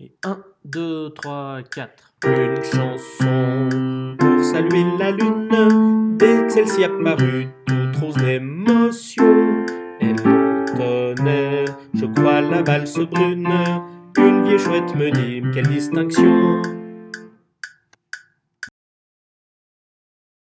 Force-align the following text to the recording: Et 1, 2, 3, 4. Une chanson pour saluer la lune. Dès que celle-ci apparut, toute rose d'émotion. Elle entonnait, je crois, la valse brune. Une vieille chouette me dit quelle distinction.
Et 0.00 0.12
1, 0.24 0.38
2, 0.64 1.10
3, 1.10 1.58
4. 1.74 2.12
Une 2.24 2.62
chanson 2.62 4.16
pour 4.16 4.44
saluer 4.44 4.84
la 4.96 5.10
lune. 5.10 6.16
Dès 6.16 6.46
que 6.46 6.52
celle-ci 6.52 6.84
apparut, 6.84 7.48
toute 7.66 7.96
rose 7.96 8.14
d'émotion. 8.14 9.24
Elle 10.00 10.20
entonnait, 10.20 11.64
je 11.94 12.06
crois, 12.14 12.40
la 12.42 12.62
valse 12.62 13.00
brune. 13.00 13.48
Une 14.18 14.44
vieille 14.44 14.58
chouette 14.60 14.94
me 14.94 15.10
dit 15.10 15.42
quelle 15.52 15.66
distinction. 15.66 16.62